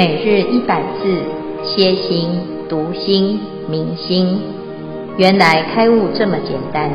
[0.00, 1.04] 每日一百字，
[1.62, 2.30] 歇心、
[2.70, 4.40] 读心、明心，
[5.18, 6.90] 原来开悟这么简单。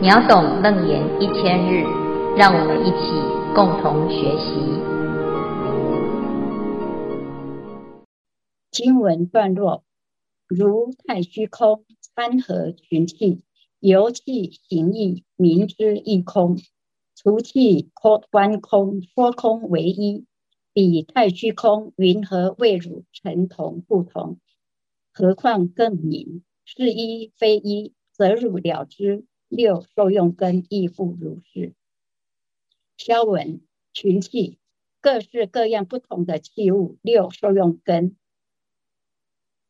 [0.00, 1.82] 秒懂楞严一千日，
[2.36, 3.10] 让我们一起
[3.56, 4.54] 共同学习。
[8.70, 9.82] 经文段落：
[10.46, 11.82] 如太虚空，
[12.14, 13.40] 参合群气，
[13.80, 16.56] 由气行意，明之一空。
[17.16, 20.26] 除气空观空，说空为一。
[20.74, 24.40] 彼太虚空，云何谓汝成同不同？
[25.12, 26.42] 何况更名？
[26.64, 29.24] 是一非一，则汝了知。
[29.48, 31.74] 六受用根亦复如是。
[32.96, 33.60] 消文
[33.92, 34.58] 群气，
[35.00, 36.98] 各式各样不同的器物。
[37.02, 38.16] 六受用根，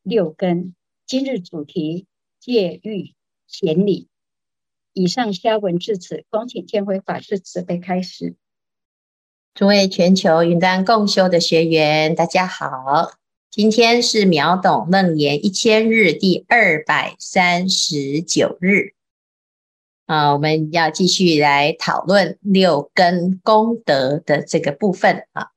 [0.03, 0.75] 六根。
[1.05, 2.07] 今日主题
[2.41, 3.13] 戒欲
[3.47, 4.09] 显理。
[4.95, 8.37] 以上消文至此，恭请见辉法师慈悲开示。
[9.55, 13.13] 诸位全球云端共修的学员，大家好！
[13.53, 18.95] 今天是秒懂楞严一千日第二百三十九日
[20.07, 25.51] 啊，我们要继续来讨论六根功德的这个部分啊。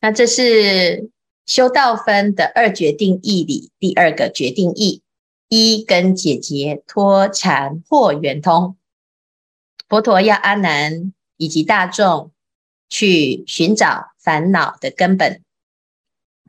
[0.00, 1.10] 那这是
[1.44, 5.02] 修道分的二决定义里第二个决定义：
[5.48, 8.76] 一根解结，脱禅或圆通。
[9.88, 12.30] 佛陀要阿难以及大众。
[12.92, 15.42] 去寻找烦恼的根本，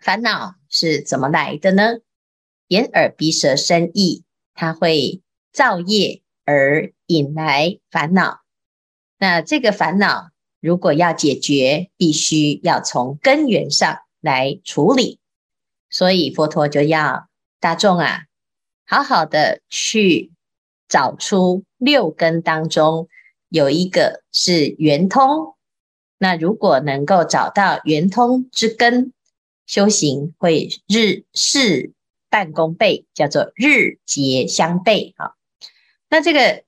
[0.01, 1.99] 烦恼是怎么来的呢？
[2.67, 5.21] 眼耳鼻舌身意，它会
[5.53, 8.41] 造业而引来烦恼。
[9.17, 15.19] 那这个烦恼如果要解决，必须要从根源上来处理。
[15.89, 17.29] 所以佛陀就要
[17.61, 18.25] 大众啊，
[18.85, 20.33] 好好的去
[20.89, 23.07] 找出六根当中
[23.47, 25.52] 有一个是圆通。
[26.23, 29.11] 那如果能够找到圆通之根，
[29.65, 31.91] 修行会日事
[32.29, 35.33] 半功倍，叫做日结相倍啊。
[36.09, 36.63] 那这个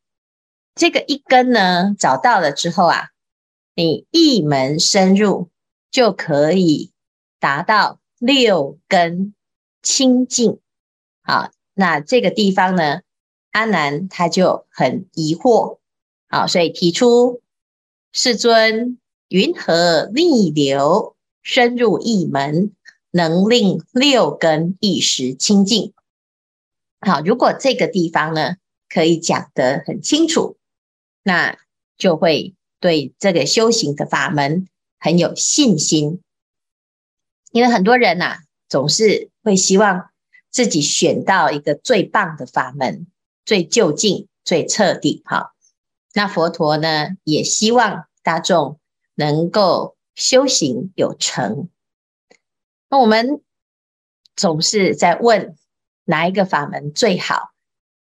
[0.75, 3.11] 这个一根呢，找到了之后啊，
[3.75, 5.49] 你一门深入
[5.89, 6.91] 就可以
[7.39, 9.33] 达到六根
[9.81, 10.59] 清净。
[11.23, 13.03] 好，那这个地方呢，
[13.51, 15.79] 阿难他就很疑惑，
[16.27, 17.41] 好，所以提出
[18.11, 18.99] 世尊。
[19.27, 22.71] 云何逆流深入一门，
[23.11, 25.93] 能令六根一时清净？
[27.01, 30.57] 好，如果这个地方呢，可以讲得很清楚，
[31.23, 31.57] 那
[31.97, 34.67] 就会对这个修行的法门
[34.99, 36.21] 很有信心。
[37.51, 40.09] 因为很多人呐、啊，总是会希望
[40.51, 43.07] 自己选到一个最棒的法门，
[43.43, 45.23] 最究竟、最彻底。
[45.25, 45.53] 好，
[46.13, 48.79] 那佛陀呢，也希望大众。
[49.15, 51.69] 能够修行有成，
[52.89, 53.41] 那我们
[54.35, 55.57] 总是在问
[56.03, 57.51] 哪一个法门最好？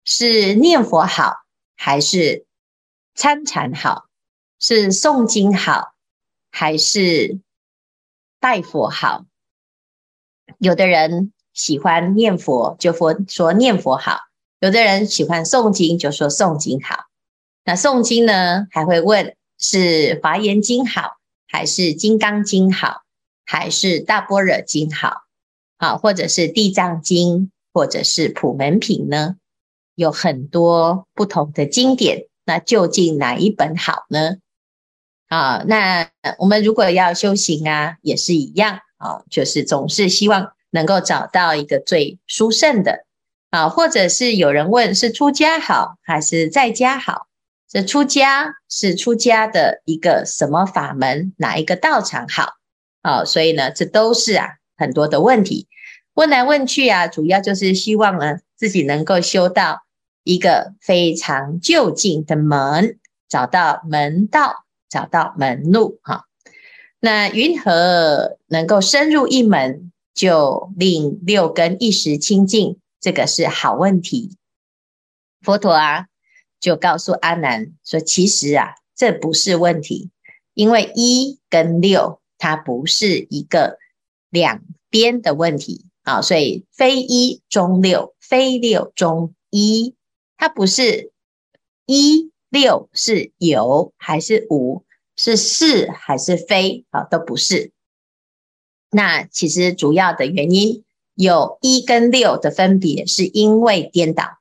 [0.05, 1.37] 是念佛好，
[1.77, 2.47] 还是
[3.15, 4.07] 参禅好？
[4.59, 5.95] 是诵经好，
[6.51, 7.41] 还是
[8.39, 9.25] 拜佛好？
[10.59, 17.07] 有的人喜欢念佛，就佛说念佛好；有的人喜欢诵经，就说诵经好。
[17.65, 19.37] 那诵经呢，还会问。
[19.67, 21.17] 是华严经好，
[21.49, 23.01] 还是金刚经好，
[23.47, 25.23] 还是大般若经好？
[25.79, 29.37] 啊，或者是地藏经，或者是普门品呢？
[29.95, 34.37] 有很多不同的经典，那究竟哪一本好呢？
[35.29, 43.07] 啊，那我们如果要修行啊，也是一样啊，就是总是希望能够找到一个最殊胜的
[43.49, 47.29] 啊，或者是有人问是出家好，还是在家好？
[47.69, 51.33] 这出家是出家的一个什么法门？
[51.39, 52.55] 哪一个道场好？
[53.03, 55.67] 好，所以呢，这都是啊很多的问题，
[56.15, 59.83] 问来问去啊，主要就是希望呢自己能够修到
[60.23, 65.99] 一个非常就近的门，找到门道，找到门路。
[66.03, 66.27] 哈，
[67.01, 72.79] 那云何能够深入一门，就令六根一时清净？
[73.01, 74.37] 这个是好问题。
[75.43, 76.07] 佛陀啊。
[76.65, 80.09] 就告诉阿难说：“其实啊，这不是问题，
[80.55, 83.79] 因为一跟六它不是一个
[84.31, 89.95] 两边的问题啊，所以非一中六，非六中一，
[90.39, 91.13] 它不是
[91.85, 94.87] 一六是有还是无，
[95.19, 97.73] 是是还是非啊，都不是。
[98.91, 100.83] 那其实主要的原因
[101.15, 104.39] 有一跟六的分别，是因为颠倒。”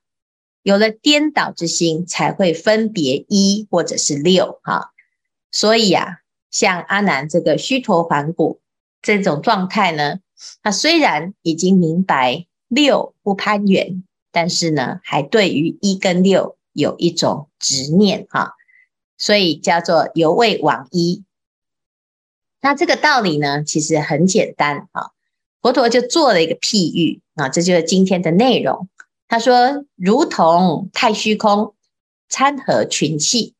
[0.64, 4.92] 有了颠倒之心，才会分别一或者是六哈。
[5.52, 8.58] 所以啊，像阿难这个虚陀洹果，
[9.02, 10.20] 这种状态呢，
[10.62, 14.02] 他虽然已经明白六不攀缘，
[14.32, 18.54] 但是呢，还对于一跟六有一种执念哈，
[19.18, 21.24] 所以叫做犹未往一。
[22.62, 25.10] 那这个道理呢，其实很简单啊。
[25.60, 28.88] 佛陀就做了一个譬喻啊，这就是今天的内容。
[29.28, 31.74] 他说，如同太虚空
[32.28, 33.54] 参合群气，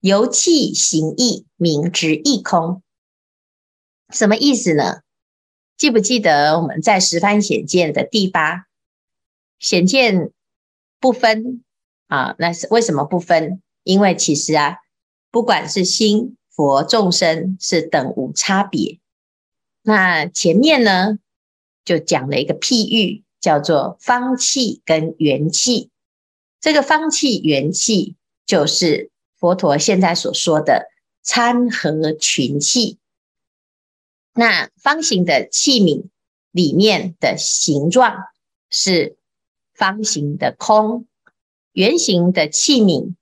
[0.00, 2.82] 由气行义，名之义空。
[4.10, 5.02] 什么意思呢？
[5.76, 8.66] 记不记得我们在十番显见的第八
[9.58, 10.30] 显见
[11.00, 11.62] 不分
[12.06, 12.34] 啊？
[12.38, 13.60] 那是为什么不分？
[13.82, 14.78] 因为其实啊，
[15.30, 16.36] 不管是心。
[16.56, 18.98] 佛众生是等无差别。
[19.82, 21.18] 那前面呢，
[21.84, 25.90] 就讲了一个譬喻，叫做方气跟圆气。
[26.60, 30.88] 这个方气、圆气，就是佛陀现在所说的
[31.22, 32.98] 参合群气。
[34.34, 36.08] 那方形的器皿
[36.50, 38.16] 里面的形状
[38.68, 39.16] 是
[39.72, 41.06] 方形的空，
[41.70, 43.14] 圆形的器皿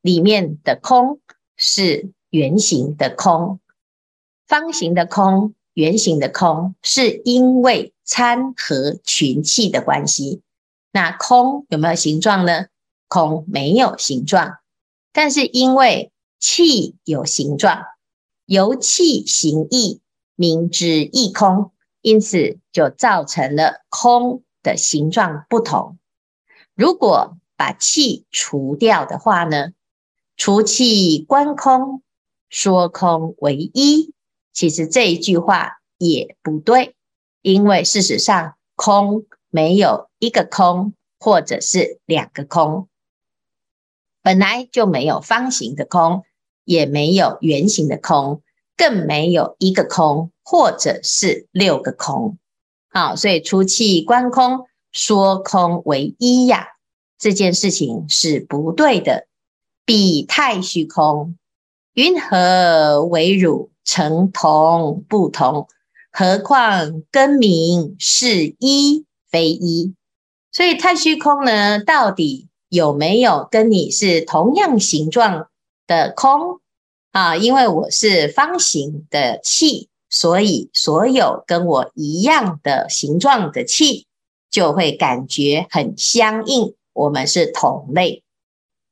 [0.00, 1.20] 里面的空
[1.56, 2.12] 是。
[2.32, 3.60] 圆形的空，
[4.46, 10.42] 方形的空，圆形的空，是因为参合群气的关系。
[10.92, 12.66] 那空有没有形状呢？
[13.08, 14.58] 空没有形状，
[15.12, 17.84] 但是因为气有形状，
[18.46, 20.00] 由气行义，
[20.34, 25.98] 名之义空，因此就造成了空的形状不同。
[26.74, 29.72] 如果把气除掉的话呢？
[30.36, 32.02] 除气观空。
[32.54, 34.12] 说空为一，
[34.52, 36.94] 其实这一句话也不对，
[37.40, 42.88] 因为事实上空没有一个空，或者是两个空，
[44.22, 46.22] 本来就没有方形的空，
[46.64, 48.42] 也没有圆形的空，
[48.76, 52.38] 更没有一个空，或者是六个空。
[52.88, 56.68] 好，所以出气观空，说空为一呀，
[57.18, 59.26] 这件事情是不对的，
[59.84, 61.36] 彼太虚空。
[61.94, 65.68] 云何为汝成同不同？
[66.10, 69.94] 何况根名是一非一？
[70.50, 75.48] 所以太虚空呢，到底有没有跟你是同样形状
[75.86, 76.60] 的空
[77.12, 77.36] 啊？
[77.36, 84.06] 因为我是方形的气，所以所有跟我一样的形状的气
[84.50, 88.22] 就会感觉很相应，我们是同类。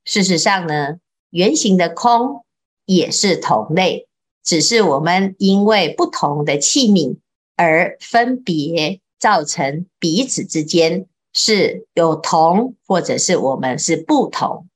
[0.04, 0.98] 事实上呢，
[1.30, 2.44] 圆形的空。
[2.86, 4.08] 也是同类，
[4.42, 7.18] 只是我们因为不同的器皿
[7.56, 14.68] 而分别造成彼此之间是有同，或者是我们是不同。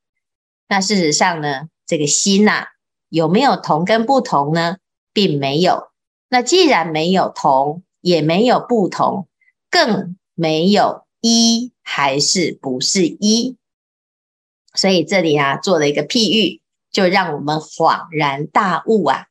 [0.69, 2.67] 那事实上呢，这个心呐，
[3.09, 4.77] 有没有同跟不同呢？
[5.13, 5.89] 并没有。
[6.29, 9.29] 那既然没有同，也没有不同，
[9.71, 13.57] 更没有一还是不是一。
[14.75, 16.61] 所以这里啊，做了一个譬喻。
[16.95, 19.27] 就让我们恍然大悟啊！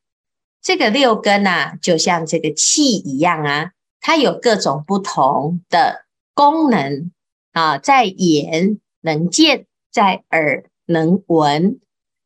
[0.64, 7.12] 这个六根啊，就像这个气一样啊，它有各种不同的功能
[7.52, 11.82] 啊，在眼能见，在耳能闻，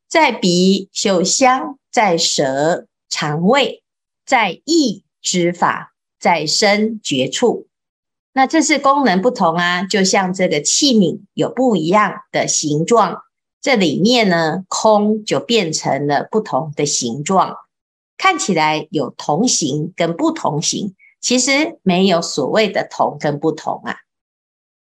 [0.08, 3.82] 在鼻嗅香，在舌尝味，
[4.24, 7.66] 在意知法，在身觉处。
[8.32, 13.22] 那这是功能不同啊，就像这个器皿有不一样的形状。
[13.60, 17.56] 这里面呢，空就变成了不同的形状，
[18.18, 23.96] 看起来有同形跟不同形，其实没有所谓的同跟不同啊。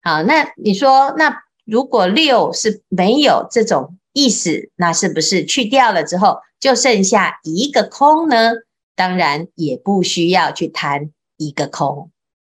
[0.03, 8.53] 好，那你说，那如果六是没有这种意思，那是不是去掉了之后就剩下一个空呢？
[8.95, 12.13] 当然也不需要去谈一个空，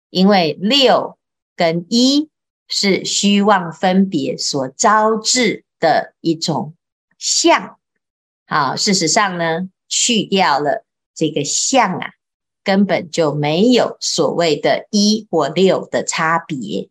[0.09, 1.17] 因为六
[1.55, 2.29] 跟一
[2.69, 6.75] 是虚妄分别所招致的一种
[7.17, 7.77] 相，
[8.47, 12.11] 好，事实上呢，去掉了这个相啊，
[12.63, 16.87] 根本就没有所谓的一或六的差别。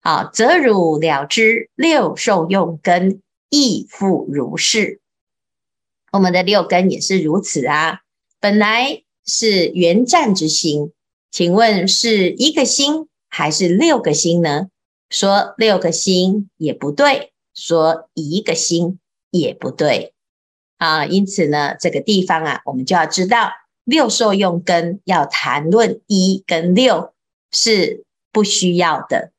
[0.00, 5.00] 好，则汝了知六受用根亦复如是。
[6.12, 8.02] 我们的六根也是如此啊，
[8.38, 10.92] 本来是圆湛之心，
[11.32, 14.68] 请问是一个心还是六个心呢？
[15.10, 17.32] 说六个心也不对。
[17.58, 18.98] 说一个心
[19.30, 20.12] 也不对
[20.78, 23.50] 啊，因此呢，这个地方啊，我们就要知道
[23.84, 27.12] 六受用根要谈论一跟六
[27.50, 29.32] 是不需要的。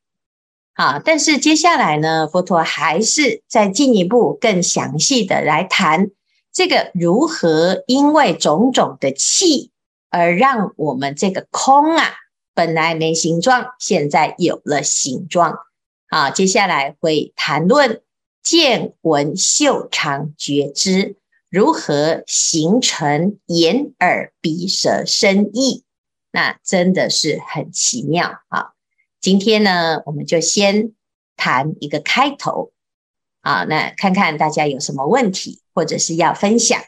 [0.74, 6.12] 好，但是接下来呢，佛陀还是再进一步更详细的来谈
[6.54, 9.72] 这个如何因为种种的气
[10.10, 12.04] 而让我们这个空啊，
[12.54, 15.58] 本来没形状，现在有了形状。
[16.10, 18.02] 好，接下来会谈论
[18.42, 21.18] 见闻嗅尝觉知
[21.50, 25.86] 如何形成眼耳鼻舌身意，
[26.30, 28.74] 那真的是很奇妙啊！
[29.22, 30.92] 今天呢，我们就先
[31.38, 32.74] 谈一个开头
[33.40, 36.82] 啊，那看看大家有什么问题或者是要分享。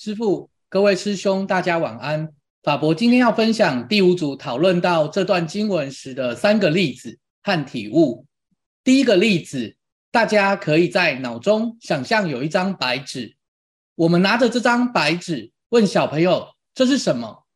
[0.00, 2.32] 师父，各位师兄，大家晚安。
[2.64, 8.26] 法伯今天要分享第五组讨论到这段经文时的三个例子和体悟。
[8.82, 9.76] 第一个例子，
[10.10, 13.35] 大家可以在脑中想象有一张白纸，
[13.96, 17.46] 我们拿着这张白纸问小朋友：“这是什么？”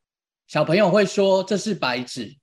[0.49, 2.35] 小朋友会说：“这是白纸。”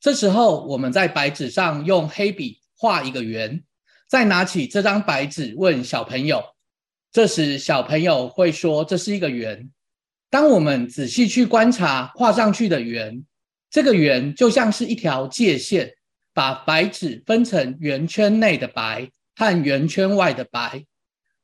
[0.00, 3.62] 这时候，我们在白纸上用黑笔画一个圆，
[4.08, 6.42] 再拿起这张白纸问小朋友，
[7.12, 9.70] 这时小朋友会说：“这是一个圆。”
[10.28, 13.24] 当我们仔细去观察画上去的圆，
[13.70, 15.92] 这个圆就像是一条界线，
[16.34, 20.84] 把白纸分成圆圈内的白和圆圈外的白。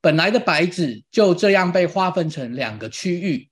[0.01, 3.49] 本来的白纸就这样被划分成两个区域。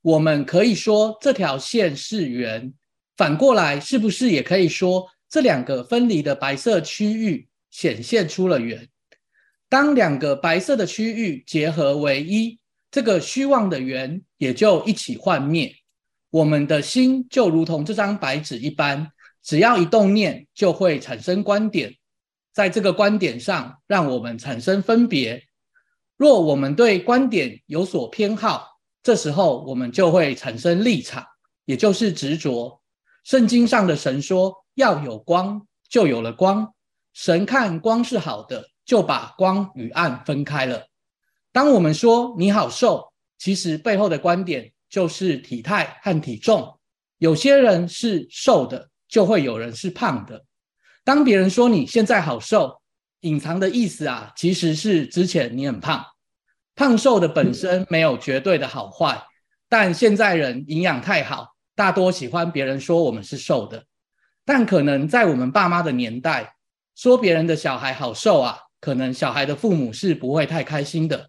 [0.00, 2.72] 我们可以说这条线是圆，
[3.16, 8.88] 反过来是不是也可以说这两个分离的白色区域显现出了圆？
[9.68, 12.58] 当两个白色的区域结合为一。
[12.90, 15.74] 这个虚妄的圆也就一起幻灭，
[16.28, 19.10] 我们的心就如同这张白纸一般，
[19.42, 21.94] 只要一动念，就会产生观点，
[22.52, 25.42] 在这个观点上让我们产生分别。
[26.22, 31.26] 若我们对观点有所偏好，这时候我们就会产生立场，
[31.64, 32.80] 也就是执着。
[33.24, 36.72] 圣经上的神说要有光，就有了光。
[37.12, 40.86] 神看光是好的，就把光与暗分开了。
[41.50, 46.78] 当我们说你好瘦，其实背后的观点就是体态和体重。
[47.18, 50.44] 有些人是瘦的，就会有人是胖的。
[51.02, 52.80] 当别人说你现在好瘦，
[53.22, 56.04] 隐藏的意思啊，其实是之前你很胖。
[56.74, 59.22] 胖瘦的本身没有绝对的好坏，
[59.68, 63.84] 但现在人营养太好，大多喜欢别人说我们是瘦的。
[64.44, 66.54] 但可能在我们爸妈的年代，
[66.94, 71.28] 说别人的小孩好瘦啊，可能小孩的父母是不会太开心的。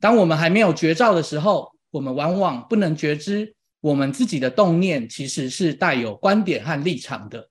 [0.00, 7.50] 当我们还没有觉照的时候，我们往往不能觉知我们自己的动念其实是带有观点和立场的。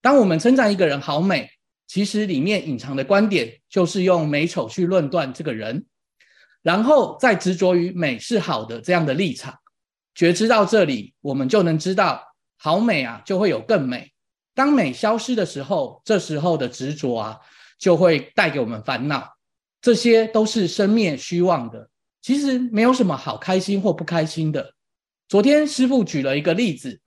[0.00, 1.50] 当我们称赞一个人好美，
[1.86, 5.84] 其实里面隐藏的观点就是用美丑去论断这个人，
[6.62, 9.54] 然后再执着于美是好的这样的立场。
[10.14, 12.22] 觉知到这里，我们就能知道
[12.58, 14.12] 好美啊，就会有更美。
[14.54, 17.40] 当美消失的时候，这时候的执着啊，
[17.78, 19.26] 就会带给我们烦恼。
[19.80, 21.88] 这些都是生灭虚妄的，
[22.20, 24.74] 其实没有什么好开心或不开心的。
[25.28, 27.00] 昨天师父举了一个例子，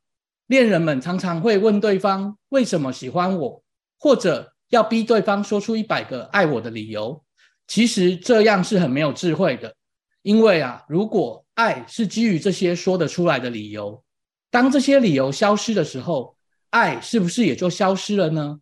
[0.47, 3.63] 恋人们常常会问对方为什么喜欢我，
[3.99, 7.23] 或者要逼对方说出一百个爱我的理由。
[7.67, 9.75] 其实这样是很没有智慧的，
[10.21, 14.03] 因为啊，如果爱是基于这些说得出来的理由，
[14.49, 16.37] 当这些理由消失的时候，
[16.69, 18.59] 爱是不是也就消失了呢？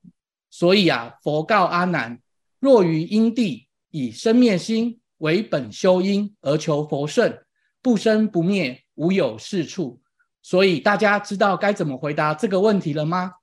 [0.49, 2.19] 所以啊，佛告阿难：
[2.59, 3.67] 若于因地。
[3.95, 7.37] 以生灭心为本修因而求佛圣，
[7.79, 10.01] 不生不灭，无有是处。
[10.41, 13.33] 所以大家知道该怎么回答这个问题了吗？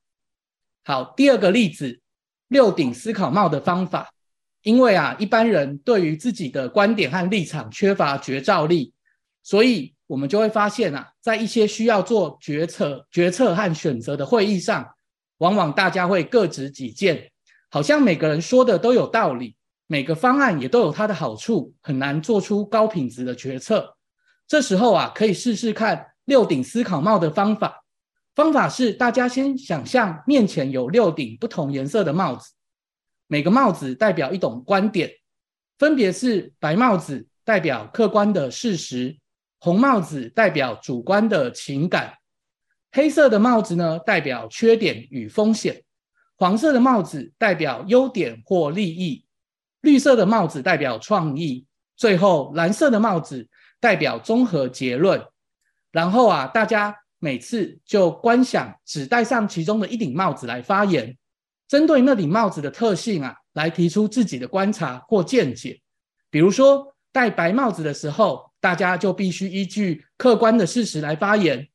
[0.83, 2.01] 好，第二个例子，
[2.49, 4.11] 六顶思考帽的方法。
[4.63, 8.93] 因为啊，一般人对于自己的观点和立场缺乏觉照力，
[9.43, 14.87] 所以我们就会发现啊，在一些需要做决策、决策和选择的会议上，
[15.39, 17.31] 往往大家会各执己见，
[17.69, 19.55] 好像每个人说的都有道理。
[19.87, 23.97] 每个方案也都有它的好处，很难做出高品质的决策。
[24.47, 27.83] 这时候啊，可以试试看六顶思考帽的方法。
[28.33, 32.53] 方法是，大家先想象面前有六顶不同颜色的帽子，
[33.31, 35.09] 每个帽子代表一种观点，
[35.79, 39.17] 分别是白帽子代表客观的事实，
[39.57, 42.15] 红帽子代表主观的情感，
[42.91, 45.81] 黑色的帽子呢，代表缺点与风险，
[46.35, 49.25] 黄色的帽子代表优点或利益。
[49.79, 53.47] 绿色的帽子代表创意，最后蓝色的帽子
[53.79, 55.25] 代表综合结论。
[55.93, 61.17] 然后啊，大家每次就观想只戴上其中的一顶帽子来发言，
[61.71, 65.79] 针对那顶帽子的特性啊，来提出自己的观察或见解。
[66.29, 71.65] 比如说，戴白帽子的时候，大家就必须依据客观的事实来发言。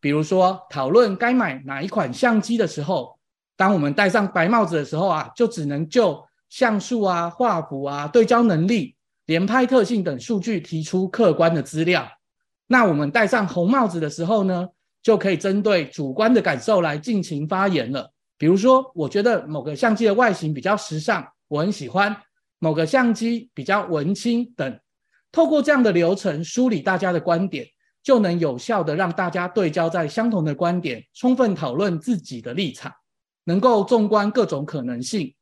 [0.00, 3.18] 比如说，讨论该买哪一款相机的时候，
[3.54, 12.08] 当我们戴上白帽子的时候啊，就只能就像素啊、画幅啊、对焦能力、连拍特性等数据提出客观的资料。
[12.68, 14.66] 那我们戴上红帽子的时候呢，
[15.02, 18.11] 就可以针对主观的感受来尽情发言了。
[18.42, 22.12] 比如说，我觉得某个相机的外形比较时尚，我很喜欢；
[22.58, 24.80] 某个相机比较文青等。
[25.30, 27.64] 透过这样的流程梳理大家的观点，
[28.02, 32.92] 就能有效地让大家对焦在相同的观点，充分讨论自己的立场，
[33.44, 35.32] 能够纵观各种可能性，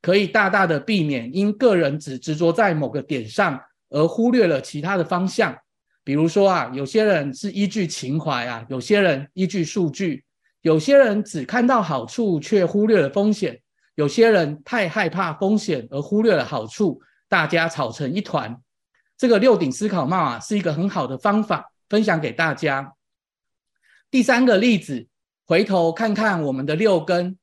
[0.00, 5.58] 可以大大的避免因个人只执着在某个点上而忽略了其他的方向。
[6.04, 10.23] 比如说啊，有些人是依据情怀啊，有些人依据数据，
[10.64, 13.60] 有些人只看到好处却忽略了风险，
[13.96, 18.58] 有些人太害怕风险而忽略了好处，大家吵成一团。
[19.18, 22.94] 这个六顶思考帽啊，是一个很好的方法，分享给大家。
[24.10, 25.06] 第三个例子，
[25.44, 27.38] 回头看看我们的六根，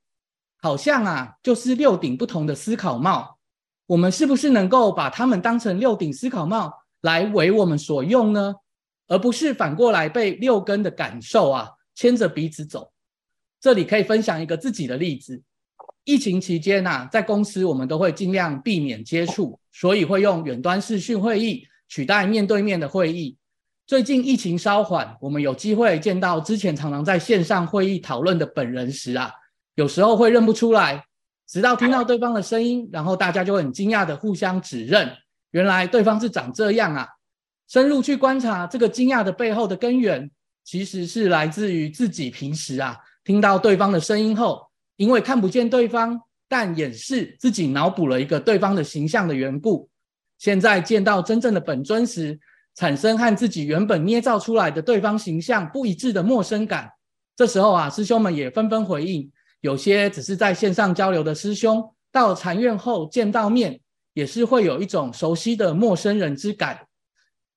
[0.60, 3.38] 好像啊，就是六顶不同的思考帽，
[3.86, 6.74] 我们是不是能够把它们当成六顶思考帽？
[7.02, 8.56] 来为我们所用呢，
[9.08, 12.92] 而不是反过来被六根的感受啊牵着鼻子走。
[13.62, 15.42] 这里可以分享一个自己的例子。
[16.04, 23.38] 疫情期间啊，在公司我们都会尽量避免接触，所以会用远端视讯会议取代面对面的会议。
[23.86, 29.32] 最近疫情稍缓，我们有机会见到之前常常在线上会议讨论的本人时啊，
[29.76, 31.06] 有时候会认不出来，
[31.48, 35.16] 直到听到对方的声音，然后大家就很惊讶的互相指认。
[35.52, 37.08] 原来对方是长这样啊！
[37.68, 40.32] 深入去观察这个惊讶的背后的根源，
[40.64, 49.90] 其实是来自于自己平时啊听到对方的声音后，因为看不见对方，但掩饰自己脑补了一个对方的形象的缘故。
[50.38, 52.40] 现在见到真正的本尊时，
[52.76, 56.92] 产生和自己原本捏造出来的对方形象不一致的陌生感。
[57.36, 63.80] 这时候啊，师兄们也纷纷回应，有些只是在线上交流的师兄，到禅院后见到面。
[64.14, 66.78] 也是会有一种熟悉的陌生人之感。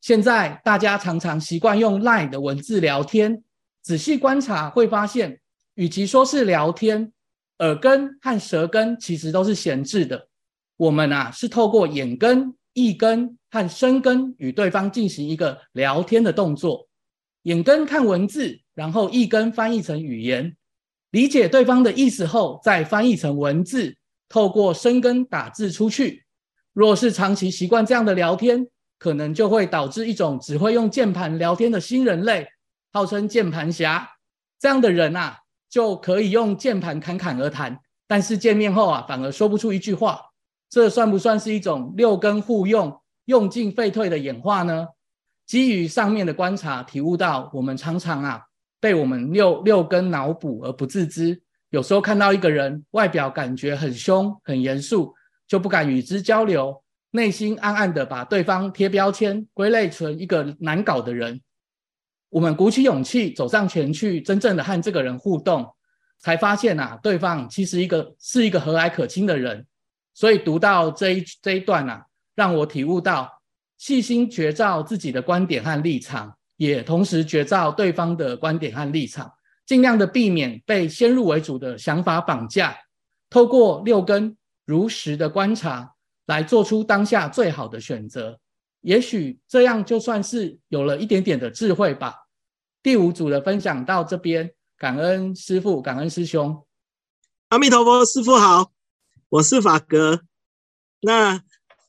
[0.01, 3.43] 现在大家常常习惯用 LINE 的文字聊天，
[3.83, 5.41] 仔细观察会发现，
[5.75, 7.13] 与其说是聊天，
[7.59, 10.29] 耳根和舌根其实都是闲置的。
[10.77, 16.89] 我们啊是透过眼根、意根和身根与对方进行一个聊天的动作。
[17.43, 20.57] 眼根看文字，然后意根翻译成语言，
[21.11, 23.97] 理解对方的意思后再翻译成文字，
[24.29, 26.25] 透过身根打字出去。
[26.73, 28.67] 若是长期习惯这样的聊天，
[28.99, 32.47] 可能就会导致一种只会用键盘聊天的新人类，
[32.93, 34.09] 号称键盘侠。
[34.59, 35.37] 这样的人啊，
[35.75, 40.21] 就可以用键盘侃侃而谈，但是见面后啊，反而说不出一句话。
[40.71, 44.87] 这算不算是一种六根互用、用进废退的演化呢？
[45.47, 48.41] 基于上面的观察，体悟到我们常常啊，
[48.79, 51.43] 被我们六六根脑补而不自知。
[51.71, 55.13] 有时候看到一个人外表感觉很凶、很严肃。
[55.49, 61.41] 就不敢与之交流，内心暗暗的把对方贴标签，归类成一个难搞的人。
[62.35, 65.65] 我们鼓起勇气走上前去，真正的和这个人互动，
[66.19, 69.65] 才发现啊，对方其实一个是一个和蔼可亲的人。
[70.15, 73.31] 所以读到这一这一段啊，让我体悟到，
[73.79, 79.33] 细心觉照自己的观点和立场，也同时觉照对方的观点和立场，
[79.65, 82.77] 尽量的避免被先入为主的想法绑架，
[83.31, 84.37] 透过六根。
[84.65, 85.95] 如实的观察，
[86.27, 88.41] 来做出当下最好的选择，
[88.81, 92.23] 也许这样就算是有了一点点的智慧吧。
[92.85, 96.67] 第五组的分享到这边，感恩师父，感恩师兄。
[97.49, 98.73] 阿弥陀佛，师父好，
[99.31, 100.21] 我是法哥。
[101.01, 101.43] 那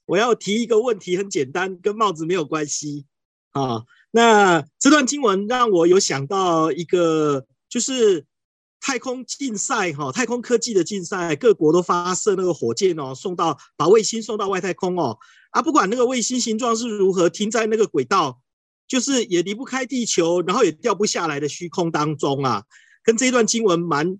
[0.05, 3.07] 我要提一个问题，很简单，跟帽子没有关系
[3.51, 3.83] 啊。
[4.11, 8.25] 那这段经文让我有想到一个，就是。
[8.81, 15.17] 太空竞赛，哈，太空科技的竞赛，各国都发射那个火箭哦，送到把卫星送到外太空哦，
[15.49, 18.39] 啊，不管那个卫星形状是如何，停在那个轨道，
[18.87, 22.63] 就是也离不开地球，然后也掉不下来的虚空当中啊，
[23.03, 24.17] 跟这一段经文蛮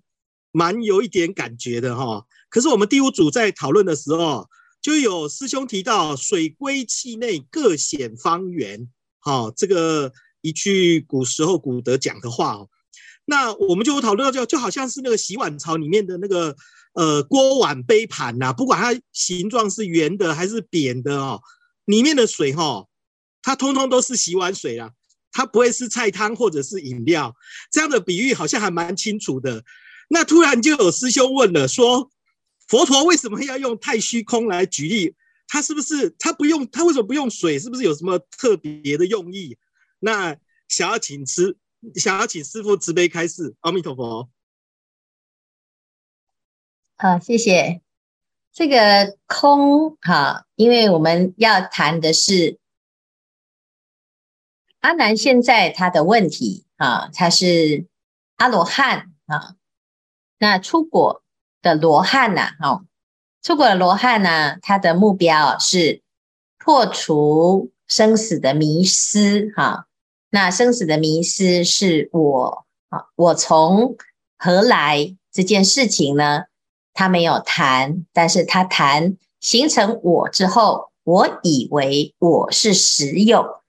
[0.52, 2.26] 蛮有一点感觉的哈。
[2.50, 4.48] 可是我们第五组在讨论的时候，
[4.82, 8.88] 就有师兄提到“水归气内，各显方圆”，
[9.20, 12.70] 好，这个一句古时候古德讲的话哦。
[13.26, 16.56] 那我们就讨论到，就就好像是那个洗碗槽里面的那个
[16.94, 21.42] 呃锅碗杯盘呐，不管它形状是圆的还是扁的哦，
[21.86, 22.86] 里面的水哈，
[23.46, 24.92] 它通通都是洗碗水啦，
[25.32, 27.36] 它不会是菜汤或者是饮料。
[27.70, 29.64] 这样的比喻好像还蛮清楚的。
[30.10, 32.10] 那突然就有师兄问了，说
[32.68, 35.14] 佛陀为什么要用太虚空来举例？
[35.48, 37.60] 他是不是他不用他为什么不用水？
[37.60, 39.56] 是不是有什么特别的用意？
[40.00, 40.36] 那
[40.68, 41.56] 想要请吃。
[41.94, 44.28] 想要请师父慈悲开示，阿弥陀佛。
[46.98, 47.82] 好，谢谢。
[48.52, 52.58] 这个空哈，因为我们要谈的是
[54.86, 57.88] 阿难现在他的问题啊，他是
[58.36, 59.56] 阿罗汉啊，
[60.38, 61.24] 那出果
[61.64, 62.86] 的罗汉呐，哦，
[63.42, 66.04] 出果的罗汉呢，他的目标是
[66.60, 69.88] 破除生死的迷失哈。
[70.30, 73.98] 那生死的迷失是我啊，我从
[74.38, 76.44] 何来这件事情呢？
[76.94, 83.64] 他没有谈，但是他谈形成我之后，我以为我是实有，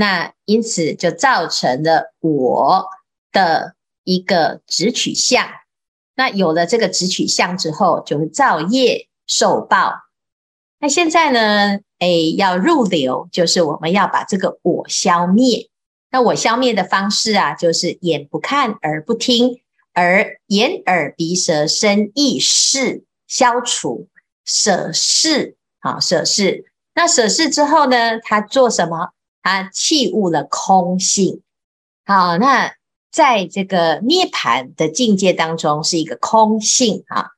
[0.00, 2.86] 那因此就造成了我
[3.32, 5.44] 的一个执取相。
[6.14, 9.92] 那有了这个执取相之后，就会造业受报。
[10.78, 11.80] 那现在呢？
[11.98, 15.68] 哎，要入流，就是我们要把这个我消灭。
[16.12, 19.60] 那我消灭的方式啊，就是眼不看，耳不听，
[19.94, 24.06] 而眼耳鼻舌身意识消除，
[24.44, 26.66] 舍事，好，舍事。
[26.94, 29.10] 那舍事之后呢，他做什么？
[29.48, 31.42] 他契悟了空性。
[32.04, 32.74] 好，那
[33.10, 37.30] 在这个涅槃的境界当中，是一个空性啊。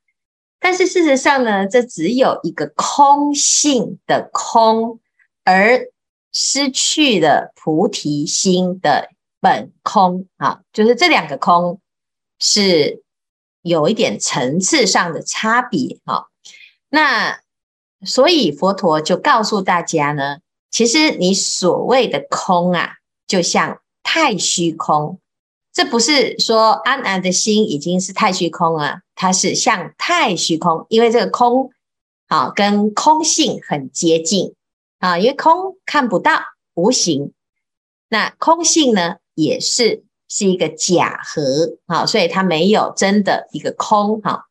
[0.59, 4.99] 但是事实上呢，这只有一个空性的空，
[5.43, 5.87] 而。
[6.33, 9.09] 失去了菩提心的
[9.41, 11.81] 本空啊，就是这两个空
[12.39, 13.03] 是
[13.61, 16.27] 有一点层次上的差别啊。
[16.87, 17.41] 那
[18.05, 20.37] 所以佛陀就告诉大家呢，
[20.71, 22.93] 其实你所谓的空啊，
[23.27, 25.19] 就像太虚空，
[25.71, 31.69] 这不是说安安的心已经是太虚空了，它是像太虚空，因为这个空
[32.27, 34.55] 啊跟空性很接近。
[34.99, 36.39] 啊，因为空看不到，
[36.75, 37.33] 无形，
[38.07, 44.45] 那空性呢，也是是一个假合，好，所以它没有真的一个空，哈。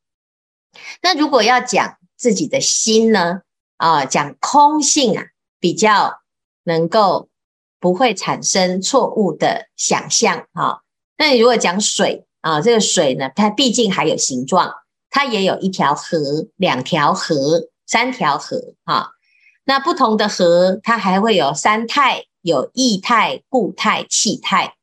[1.02, 3.42] 那如果要讲自己的心呢，
[3.76, 5.26] 啊，讲空性啊，
[5.60, 6.20] 比较
[6.64, 7.28] 能够
[7.78, 10.82] 不会产生错误的想象，哈。
[11.16, 14.74] 那你如果讲水啊，这个水呢，它毕竟还有形状，
[15.10, 19.12] 它也有一条河、两条河、三条河，哈。
[19.64, 24.74] 那不同的河，它还会有三态，有液态、固态、气态。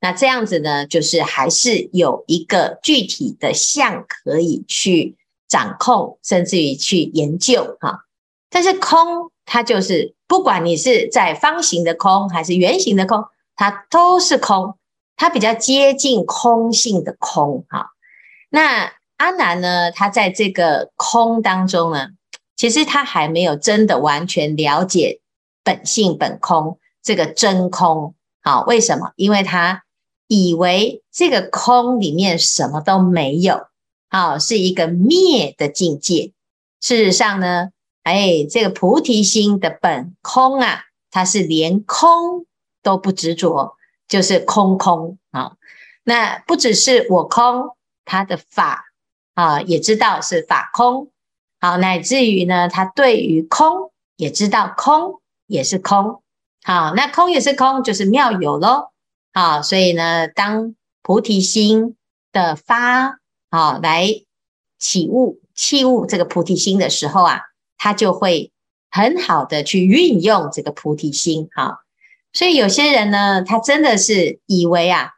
[0.00, 5.16] 那这样子呢，就是还是有一个具体的相可以去
[5.46, 8.06] 掌控，甚至于去研究哈。
[8.50, 13.24] 但是空，它就是不管你是在方形的空还是圆形的空，
[13.56, 14.76] 它都是空，
[15.16, 17.90] 它比较接近空性的空哈。
[18.48, 22.08] 那阿难呢，他在这个空当中呢，
[22.56, 25.20] 其实他还没有真的完全了解
[25.62, 29.12] 本性本空这个真空，好，为什么？
[29.16, 29.84] 因为他
[30.26, 33.68] 以为这个空里面什么都没有，
[34.10, 36.32] 好，是一个灭的境界。
[36.80, 37.70] 事实上呢，
[38.02, 42.46] 哎，这个菩提心的本空啊，它是连空
[42.82, 43.76] 都不执着，
[44.08, 45.52] 就是空空啊。
[46.04, 48.86] 那不只是我空，它的法
[49.34, 51.10] 啊，也知道是法空。
[51.60, 56.22] 好，乃至于呢，它对于空也知道，空也是空。
[56.64, 58.90] 好，那空也是空，就是妙有喽。
[59.32, 61.96] 好，所以呢，当菩提心
[62.32, 64.08] 的发，啊来
[64.78, 67.40] 起悟、契悟这个菩提心的时候啊，
[67.82, 68.52] 他就会
[68.90, 71.48] 很好的去运用这个菩提心。
[71.52, 71.80] 哈，
[72.32, 75.10] 所以有些人呢，他真的是以为啊，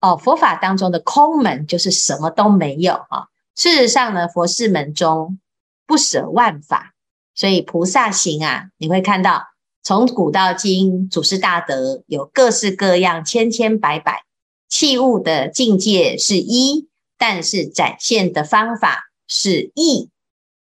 [0.00, 3.26] 哦，佛法当中的空门就是什么都没有啊。
[3.56, 5.40] 事实上呢，佛事门中。
[5.86, 6.94] 不舍万法，
[7.34, 9.42] 所以菩萨行啊，你会看到
[9.82, 14.24] 从古到今，祖师大德有各式各样、千千百百
[14.66, 20.08] 器物的境界是一，但是展现的方法是异，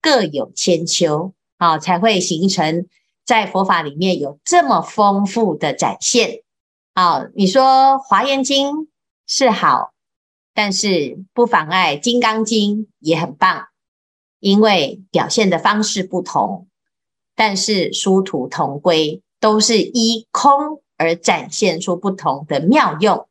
[0.09, 2.87] 各有千秋啊，才会形成
[3.27, 6.40] 在佛法里面有这么丰富的展现。
[6.94, 7.62] 好，你说
[7.99, 8.68] 《华严经》
[9.27, 9.92] 是好，
[10.55, 13.66] 但是不妨碍《金刚经》也很棒。
[14.40, 16.68] 因为表现的方式不同，
[17.35, 23.29] 但是殊途同归，都是依空而展现出不同的妙用。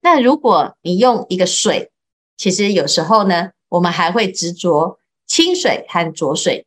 [0.00, 1.92] 那如果你用一个水，
[2.36, 6.66] 其实有时候呢，我们还会执着清水和浊水，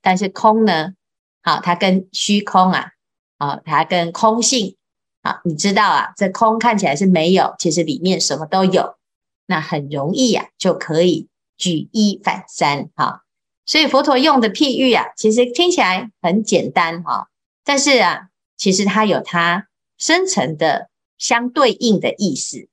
[0.00, 0.94] 但是空呢，
[1.42, 2.92] 好，它跟虚空啊，
[3.38, 4.76] 啊，它跟空性
[5.22, 8.96] 啊，你知道啊，这空看起来是没有，其实里面什么都有，
[9.46, 11.28] 那很容易呀，就可以。
[11.60, 13.24] 举一反三，哈，
[13.66, 17.30] 所以佛陀用的譬喻啊，其实听起来很简单，哈，
[17.64, 22.68] 但是啊，其实它有它深层的相对应的意思。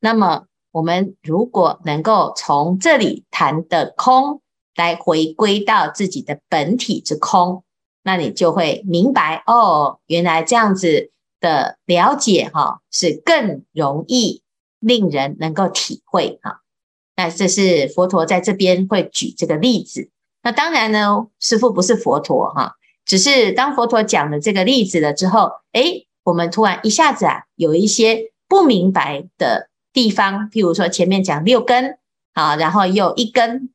[0.00, 4.42] 那么，我们如果能够从这里谈的空
[4.76, 7.64] 来回归到自己的本体之空，
[8.02, 11.10] 那你就会明白，哦，原来这样子
[11.40, 14.42] 的了解哈，是更容易
[14.78, 16.60] 令人能够体会哈。
[17.16, 20.10] 那这是佛陀在这边会举这个例子。
[20.42, 31.98] 那当然呢，师父不是佛陀哈，只是当佛陀讲了这个例子了之后，诶，我们突然一下子啊，有一些不明白的地方，譬如说前面讲六根
[32.34, 33.70] 啊，然后又一根，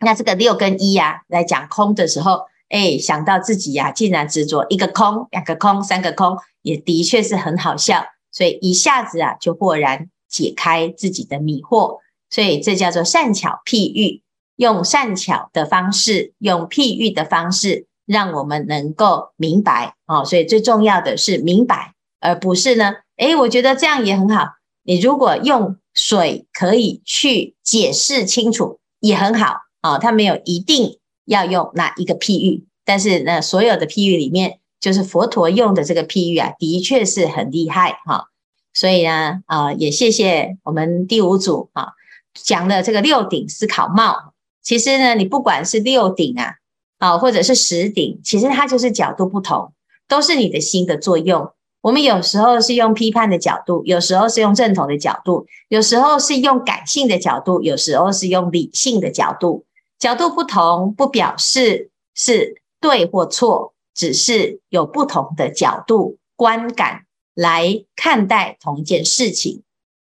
[0.00, 2.42] 那这个六跟一呀，来讲空的时候。
[2.68, 8.04] 哎，想到自己呀、啊，竟然执着一个空、两个空、三个空，也的确是很好笑。
[8.32, 12.00] 所以一下子啊，就豁然解开自己的迷惑。
[12.28, 14.20] 所以这叫做善巧譬喻，
[14.56, 20.24] 用善巧的方式，用譬喻的方式，让我们能够明白哦。
[20.24, 24.54] 所以最重要的是明白，而不是呢，哎，我觉得这样也很好。
[24.82, 29.98] 你如果用水可以去解释清楚，也很好啊、哦。
[29.98, 30.98] 他没有一定。
[31.28, 32.66] 要用哪一个譬喻？
[32.84, 38.28] 但是呢，所有的譬喻里面，就是佛陀用的这个譬喻啊，的确是很厉害哈。
[38.72, 41.88] 所以呢，啊，也谢谢我们第五组啊
[42.32, 44.34] 讲的这个六顶思考帽。
[44.62, 46.54] 其实呢，你不管是六顶啊，
[46.98, 49.72] 啊，或者是十顶，其实它就是角度不同，
[50.06, 51.50] 都是你的心的作用。
[51.80, 59.64] 我们有时候是用批判的角度，有时候是用正统的角度，有时候是用感性的角度，有时候是用理性的角度。
[59.98, 69.62] 角度不同，不表示是对或错，只是有不同的角度观感来看待同一件事情。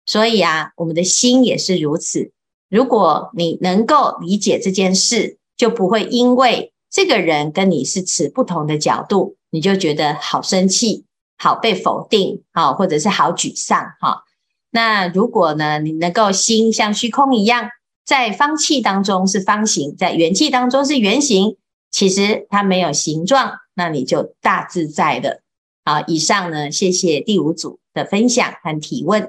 [0.04, 2.32] 所以啊，我们的心也是如此。
[2.68, 11.04] 如果你能够理解这件事，就不会因为这个人跟你是持不同的角度，你就觉得好生气、
[11.38, 14.24] 好被否定、好或者是好沮丧哈。
[14.70, 17.70] 那如果呢，你能够心像虚空一样。
[18.06, 21.56] 在方气当中是方形，在圆气当中是圆形，
[21.90, 25.42] 其实它没有形状，那你就大自在的。
[25.84, 29.28] 好，以上呢，谢谢第五组的分享和提问。